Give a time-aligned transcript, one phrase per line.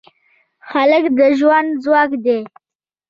[0.71, 2.39] هلک د ژوند ځواک دی.